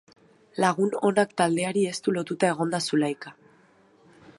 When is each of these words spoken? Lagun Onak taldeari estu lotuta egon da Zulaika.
Lagun 0.63 0.95
Onak 1.09 1.35
taldeari 1.43 1.85
estu 1.91 2.17
lotuta 2.19 2.51
egon 2.55 2.77
da 2.77 2.81
Zulaika. 2.89 3.37